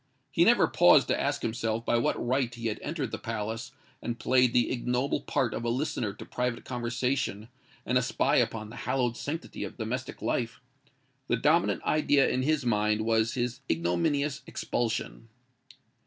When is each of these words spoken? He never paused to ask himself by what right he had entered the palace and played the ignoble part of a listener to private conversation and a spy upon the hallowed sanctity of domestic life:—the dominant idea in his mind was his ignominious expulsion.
He 0.31 0.43
never 0.43 0.67
paused 0.67 1.07
to 1.09 1.21
ask 1.21 1.43
himself 1.43 1.85
by 1.85 1.99
what 1.99 2.15
right 2.27 2.51
he 2.55 2.69
had 2.69 2.79
entered 2.81 3.11
the 3.11 3.19
palace 3.19 3.71
and 4.01 4.17
played 4.17 4.51
the 4.51 4.71
ignoble 4.71 5.21
part 5.21 5.53
of 5.53 5.63
a 5.63 5.69
listener 5.69 6.11
to 6.11 6.25
private 6.25 6.65
conversation 6.65 7.49
and 7.85 7.99
a 7.99 8.01
spy 8.01 8.37
upon 8.37 8.71
the 8.71 8.77
hallowed 8.89 9.15
sanctity 9.15 9.63
of 9.63 9.77
domestic 9.77 10.23
life:—the 10.23 11.37
dominant 11.37 11.83
idea 11.83 12.27
in 12.27 12.41
his 12.41 12.65
mind 12.65 13.01
was 13.01 13.35
his 13.35 13.59
ignominious 13.69 14.41
expulsion. 14.47 15.29